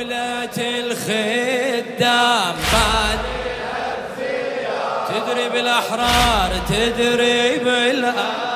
دولة 0.00 0.56
الخدام. 0.58 2.54
بعد 2.72 3.18
تدري 5.08 5.48
بالأحرار 5.48 6.50
تدري 6.68 7.58
بالأحرار 7.58 8.49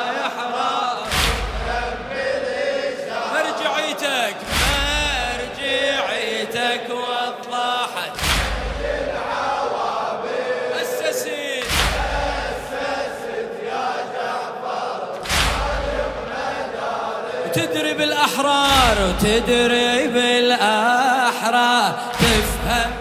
تدري 17.55 17.95
بالأحرار 17.95 18.97
وتدري 19.01 20.09
بالأحرار. 20.09 21.93
تفهم 22.13 22.93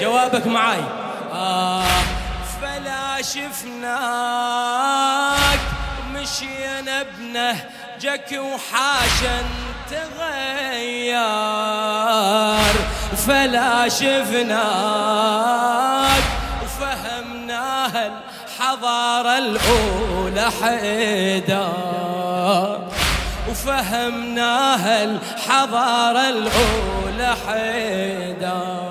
جوابك 0.00 0.46
معاي. 0.46 0.84
آه 1.32 1.84
فلا 2.62 3.22
شفناك. 3.22 3.92
مشينا 6.14 7.02
بنهجك 7.02 8.30
وحاشا 8.32 9.42
تغير. 9.90 11.24
فلا 13.26 13.88
شفناك. 13.88 14.64
وفهمناها 16.64 18.02
الحضارة 18.06 19.38
الأولى 19.38 20.50
حيدار 20.62 21.94
وفهمناها 23.48 25.04
الحضارة 25.04 26.28
الأولى 26.28 27.36
حيدار 27.46 28.84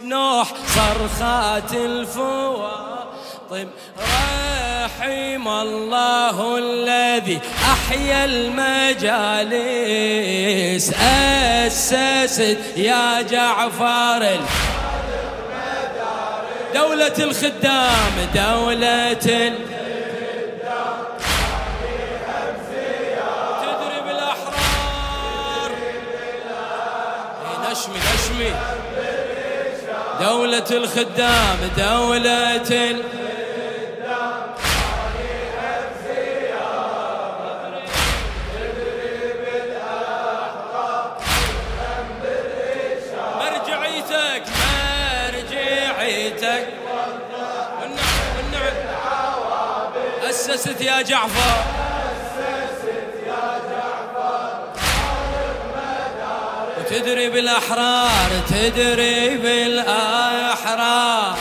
بنوح 0.03 0.49
صرخات 0.67 1.73
الفواطم. 1.73 3.69
رحم 3.99 5.49
الله 5.49 6.59
الذي 6.59 7.41
أحيا 7.73 8.25
المجالس. 8.25 9.53
أسست 11.03 12.59
يا 12.77 13.23
جعفر 13.23 14.41
دولة 16.75 17.15
الخدام 17.19 18.29
دولة 18.35 19.13
ال... 19.13 19.59
تدري 23.63 24.01
بالأحرار. 24.07 25.71
إيه، 27.45 27.59
نشمي 27.71 27.99
نشمي. 27.99 28.53
دولة 30.23 30.65
الخدام 30.71 31.59
دولة 31.77 32.91
ال... 32.91 33.03
أسست 50.31 50.81
يا 50.81 51.03
جعفر. 51.03 51.82
وتدري 57.03 57.31
بالأحرار 57.31 58.31
تدري 58.51 59.39
بالأحرار. 59.39 61.37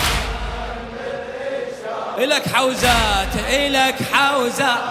إلك 2.18 2.50
حوزات 2.50 3.36
إلك 3.50 3.96
حوزات. 4.14 4.84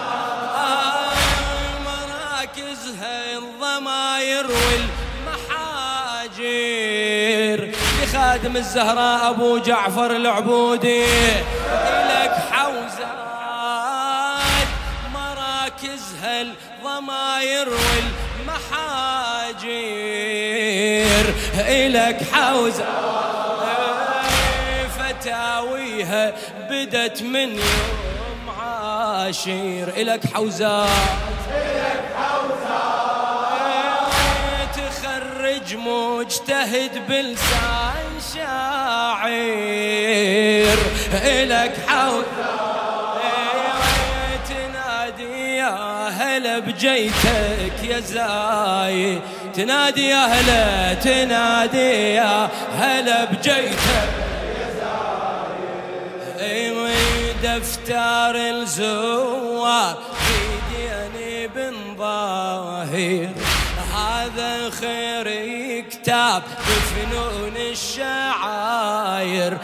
مراكزها 1.85 3.37
الضماير 3.37 4.45
والمحاجر. 5.51 6.39
لخادم 8.03 8.57
الزهراء 8.57 9.29
أبو 9.29 9.57
جعفر 9.57 10.11
العبودي. 10.15 11.05
إلك 11.05 12.35
حوزات. 12.51 13.11
مراكزها 15.13 16.41
الضماير 16.41 17.69
والمحاجر 17.69 18.20
إلك 21.59 22.17
حوزات 22.33 22.85
فتاويها 24.99 26.33
بدت 26.69 27.21
من 27.21 27.49
يوم 27.49 28.49
عاشر. 28.61 29.93
إلك 29.97 30.21
حوزات 30.33 30.89
تخرج 34.75 35.75
مجتهد 35.75 37.07
بلسان 37.09 38.19
شاعر. 38.35 39.31
إلك 41.23 41.73
حوزات 41.87 42.25
تنادي 44.49 45.55
يا 45.55 45.75
هلا 46.09 46.59
بجيتك 46.59 47.77
يا 47.83 47.99
زايد. 47.99 49.21
تنادي 49.55 50.05
يا 50.09 50.25
هلا 50.25 50.93
تنادي 50.93 52.13
يا 52.13 52.49
هلا 52.79 53.25
بجيتك 53.25 53.77
أيوه 56.39 56.91
دفتر 57.43 58.35
الزوار 58.35 59.97
بيديني 60.27 61.47
بن 61.47 61.75
ظاهر. 61.97 63.29
هذا 63.95 64.69
خير 64.69 65.27
كتاب 65.89 66.43
بفنون 66.67 67.55
الشعاير. 67.71 69.57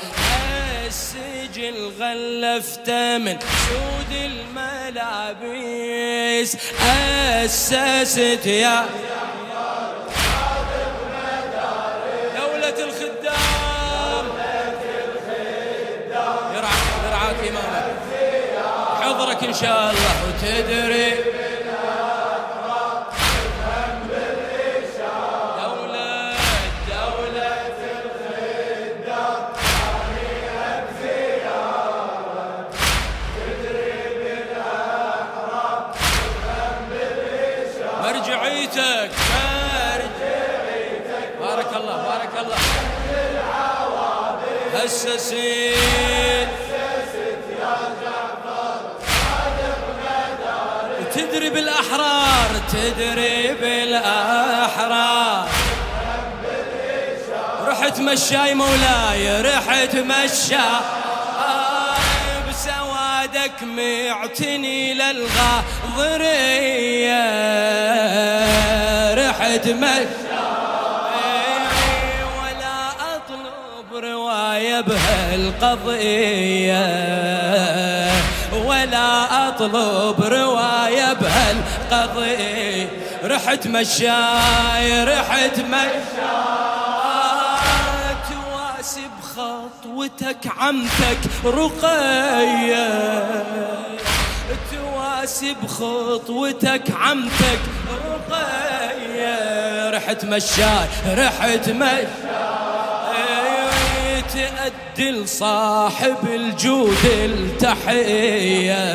السجل 0.88 1.78
غلفته 2.00 3.18
من 3.18 3.38
سود 3.40 4.12
الملابس. 5.52 5.78
أسست 7.46 8.46
يا 8.46 8.86
حضرك 19.38 19.50
إن 19.50 19.54
شاء 19.54 19.90
الله 19.90 20.16
وتدري. 20.28 21.14
مرجعيتك 38.04 39.12
مرجعيتك. 39.94 41.30
بارك 41.40 41.72
الله 41.76 41.96
بارك 41.96 42.34
الله. 42.42 42.58
هسسين 44.74 46.27
وتدري 51.48 51.62
بالأحرار 51.62 52.50
تدري 52.72 53.54
بالأحرار. 53.62 55.48
رحت 57.68 58.00
مشاي 58.00 58.54
مولاي 58.54 59.42
رحت 59.42 59.96
مشاي. 59.96 60.58
بسوادك 62.50 63.64
معتني 63.64 64.94
للغاضرية 64.94 66.04
رحت 69.14 69.68
مشاي 69.68 70.08
ولا 72.40 72.90
أطلب 73.16 73.94
رواية 73.94 74.82
بهالقضية. 74.82 76.28
ولا 78.88 79.48
أطلب 79.48 80.22
رواية 80.22 81.14
بهالقضية. 81.14 82.90
رحت 83.24 83.68
مشاي 83.68 85.04
رحت 85.04 85.60
مشاي 85.60 87.08
خطوتك 89.38 90.52
عمتك 90.60 91.20
رقية. 91.46 92.88
تواسي 94.72 95.56
بخطوتك 95.64 96.84
عمتك 97.02 97.60
رقية. 98.06 99.90
رحت 99.90 100.26
مشاي 100.26 100.88
رحت 101.08 101.70
مشاي. 101.70 102.57
تأدي 104.98 105.12
لصاحب 105.12 106.18
الجود 106.28 107.06
التحية. 107.06 108.86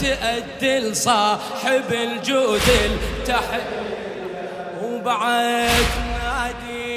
تأدي 0.00 0.78
لصاحب 0.78 1.84
الجود 1.92 2.60
التحية. 2.84 3.86
وبعد 4.82 5.74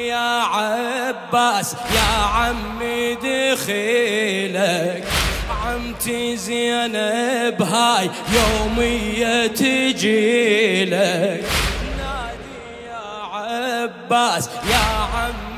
يا 0.07 0.41
عباس 0.41 1.75
يا 1.95 2.25
عمي 2.25 3.15
دخيلك. 3.15 5.03
عمتي 5.65 6.37
زينب 6.37 7.61
هاي 7.61 8.09
يومية 8.33 9.47
تجيلك. 9.47 11.43
نادي 11.97 12.59
يا 12.87 13.05
عباس 13.33 14.49
يا 14.69 14.85
عمي 15.15 15.48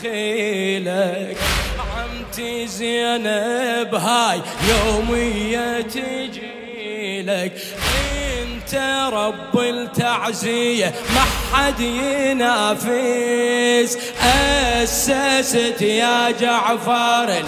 دخيلك 0.00 1.36
عمتي 1.96 2.66
زينب 2.66 3.94
هاي 3.94 4.40
يومية 4.68 5.80
تجيلك. 5.80 7.52
أنت 8.42 8.74
رب 9.12 9.58
التعزية 9.60 10.94
ما 11.14 11.24
حد 11.52 11.80
ينافس. 11.80 12.90
أسست 14.22 15.82
يا 15.82 16.30
جعفر. 16.30 17.42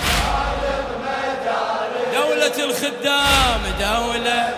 دولة 2.14 2.64
الخدام 2.64 3.60
دولة 3.81 4.55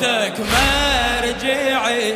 مرجعيتك 0.00 0.40
مرجعي 0.40 2.14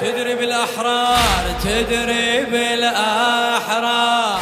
تدري 0.00 0.34
بالأحرار 0.34 1.44
تدري 1.64 2.44
بالأحرار. 2.44 4.40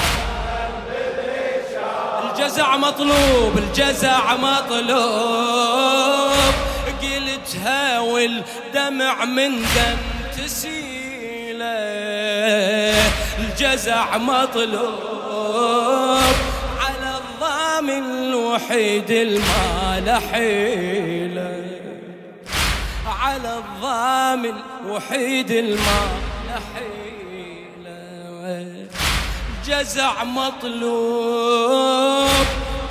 الجزع 2.24 2.76
مطلوب 2.76 3.58
الجزع 3.58 4.34
مطلوب. 4.34 5.74
قلتها 7.02 8.00
والدمع 8.00 9.24
من 9.24 9.62
دم 9.62 9.96
تسيلة. 10.36 10.84
الجزع 13.54 14.18
مطلوب 14.18 14.90
على 16.80 17.18
الضامن 17.18 18.04
الوحيد 18.10 19.10
المال 19.10 20.22
حيله 20.32 21.64
على 23.20 23.58
الضامن 23.58 24.54
وحيد 24.88 25.50
الماء 25.50 26.20
نحيله 26.48 27.96
جزع 29.66 30.24
مطلوب 30.24 31.48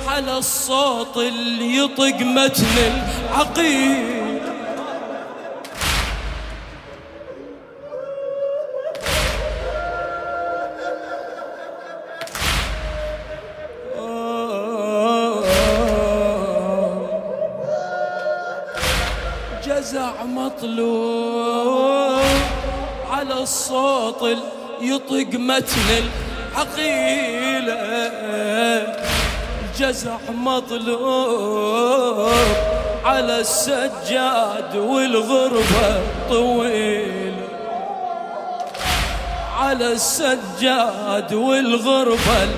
على 0.08 0.38
الصوت 0.38 1.16
اللي 1.16 1.76
يطق 1.76 2.20
متن 2.20 2.64
العقيل. 3.30 4.13
مطلوب 20.34 22.20
على 23.10 23.34
الصوت 23.42 24.38
يطق 24.80 25.34
متن 25.34 26.04
العقيلة 26.54 27.74
الجزع 29.64 30.16
مطلوب 30.28 32.28
على 33.04 33.40
السجاد 33.40 34.76
والغربة 34.76 36.00
طويلة 36.30 37.48
على 39.58 39.92
السجاد 39.92 41.34
والغربة 41.34 42.48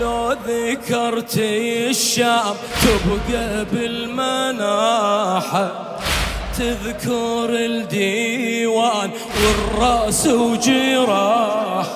لو 0.00 0.32
ذكرتي 0.32 1.90
الشام 1.90 2.54
تبقى 2.82 3.64
بالمناحة 3.72 5.16
تذكر 6.58 7.50
الديوان 7.50 9.10
والرأس 9.42 10.26
وجراح. 10.26 11.86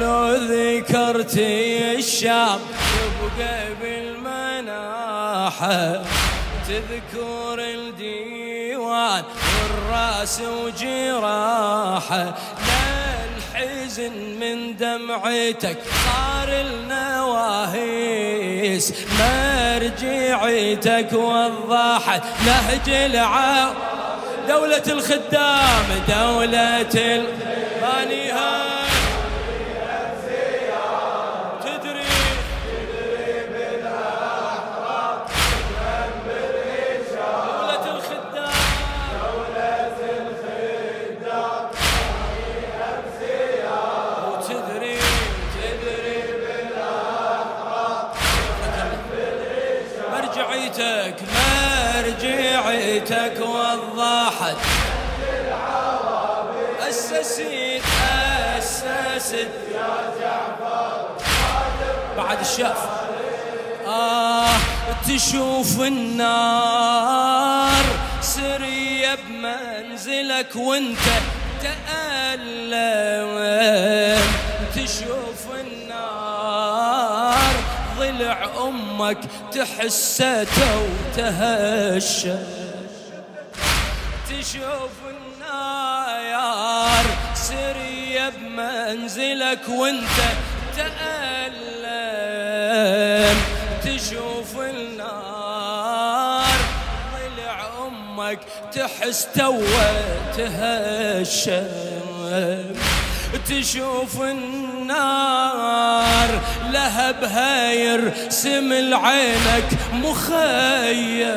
لو 0.00 0.34
ذكرتي 0.34 1.94
الشام 1.98 2.58
تبقى 2.98 3.74
بالمناحة 3.82 5.02
تذكر 6.68 7.58
الديوان 7.58 9.24
والراس 9.72 10.40
وجراحه 10.40 12.34
الحزن 13.54 14.12
من 14.40 14.76
دمعتك 14.76 15.78
صار 16.04 16.48
النواهيس. 16.48 18.06
مرجعيتك 19.20 21.12
وضحت 21.12 22.22
نهج 22.46 22.88
العاو 22.88 23.72
دولة 24.48 24.82
الخدام 24.86 25.86
دولة 26.08 26.94
البانيها 26.94 28.81
مرجعيتك 52.02 53.40
وضحت 53.40 54.56
أسست 56.88 57.82
أسست 58.58 59.34
يا 59.74 59.90
جعفر 60.20 61.06
بعد 62.16 62.40
الشاف. 62.40 62.80
آه 63.86 64.56
تشوف 65.08 65.80
النار 65.80 67.32
سرية 68.20 69.14
بمنزلك 69.14 70.56
وانت 70.56 71.06
تألم. 71.62 73.32
تشوف 74.74 75.42
النار. 75.60 76.21
ضلع 78.02 78.38
أمك 78.68 79.18
تحسه 79.52 80.46
وتهشى 80.82 82.34
تشوف 84.28 84.96
النار 85.10 87.04
سرية 87.34 88.28
بمنزلك 88.28 89.68
وانت 89.68 90.18
تألم. 90.76 91.62
تشوف 93.84 94.52
النار 94.60 96.58
ضلع 97.12 97.58
أمك 97.86 98.38
تحس 98.72 99.28
توه 99.34 99.90
تهشم 100.36 101.92
تشوف 103.48 104.22
النار 104.22 105.32
لهبها 106.70 107.72
يرسم 107.72 108.72
العينك 108.72 109.68
مخيم 109.92 111.32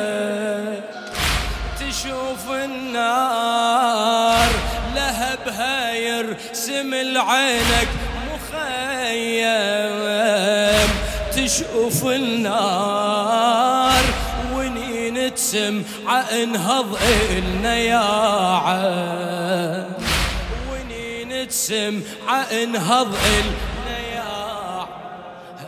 تشوف 1.80 2.50
النار 2.64 4.48
لهبها 4.94 5.92
يرسم 5.92 6.94
العينك 6.94 7.88
مخيم 8.32 9.96
تشوف 11.36 12.06
النار 12.06 14.04
ونين 14.54 15.34
تسمع 15.34 16.24
انهض 16.32 16.98
النياعه 17.30 18.86
تسمع 21.48 22.42
انهض 22.52 23.14
النياع 23.14 24.88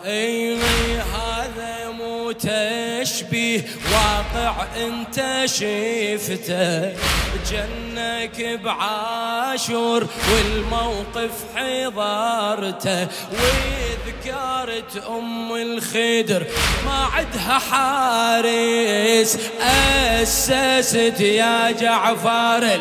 اي 0.07 0.59
هذا 0.97 1.91
مو 1.91 2.33
تشبيه 2.33 3.65
واقع 3.93 4.55
أنت 4.77 5.17
شفته. 5.45 6.93
جنك 7.51 8.61
بعاشور 8.65 10.07
والموقف 10.33 11.31
حضرته. 11.57 13.09
وذكرت 13.33 15.05
أم 15.09 15.53
الخدر 15.55 16.47
ما 16.87 17.09
عدها 17.15 17.59
حارس. 17.59 19.39
أسست 20.23 21.21
يا 21.21 21.71
جعفر 21.71 22.81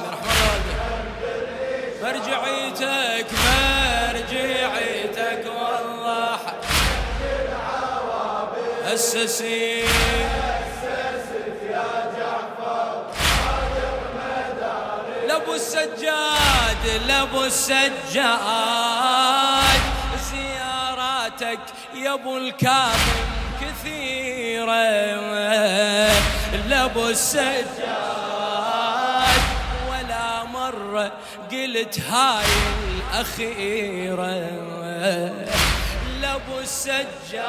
أسسي 9.15 9.83
لابو 15.27 15.53
السجاد 15.53 16.83
لابو 17.07 17.43
السجاد. 17.43 17.91
زياراتك 20.31 21.59
يا 21.95 22.13
أبو 22.13 22.37
الكاظم 22.37 23.27
كثيرة. 23.61 24.71
لابو 26.69 27.09
السجاد 27.09 27.65
ولا 29.89 30.43
مرة 30.43 31.11
قلت 31.51 31.99
هاي 31.99 32.45
الأخيرة. 33.11 34.51
لابو 36.51 36.59
السجاد. 36.59 37.47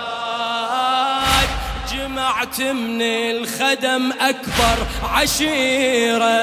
جمعت 1.92 2.60
من 2.60 3.02
الخدم 3.02 4.12
أكبر 4.20 4.86
عشيرة. 5.02 6.42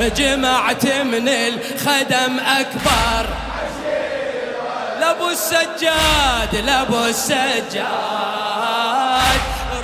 جمعت 0.00 0.86
من 0.86 1.28
الخدم 1.28 2.38
أكبر 2.40 3.26
لأبو 5.00 5.28
السجاد 5.28 6.56
لأبو 6.66 7.04
السجاد. 7.04 7.80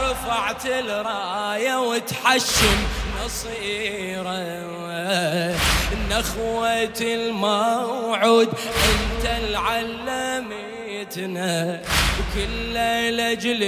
رفعت 0.00 0.66
الراية 0.66 1.80
وتحشم 1.80 2.86
نصيره. 3.24 4.66
نخوة 6.10 7.00
الموعود 7.00 8.48
أنت 8.48 9.24
العلمي 9.24 10.75
بيتنا 11.14 11.80
وكل 12.18 12.74
لجل 13.16 13.62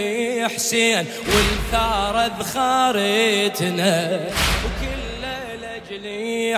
حسين 0.54 1.06
والثار 1.26 2.30
ذخارتنا 2.40 4.20
وكل 4.64 5.22
لجل 5.62 6.06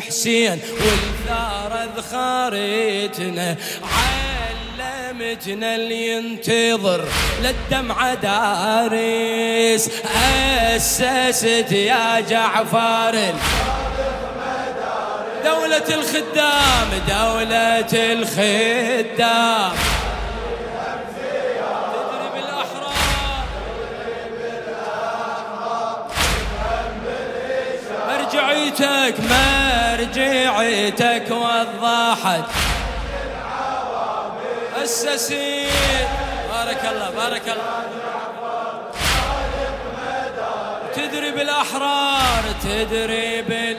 حسين 0.02 0.60
والثار 0.70 1.88
ذخارتنا 1.96 3.56
علمتنا 4.78 5.76
اللي 5.76 6.08
ينتظر 6.08 7.04
للدمعة 7.42 8.14
دارس. 8.14 9.90
أسست 10.76 11.72
يا 11.72 12.20
جعفر. 12.20 13.34
دولة 15.44 15.94
الخدام 15.94 16.88
دولة 17.08 18.12
الخدام. 18.12 19.72
مرجعيتك 28.80 29.14
مرجعيتك 30.00 31.30
وضحت 31.30 32.44
السسين 34.82 36.08
بارك 36.52 36.84
الله 36.92 37.10
بارك 37.10 37.42
الله. 37.48 37.90
تدري 40.94 41.30
بالأحرار 41.30 42.42
تدري 42.64 43.42
بال 43.42 43.76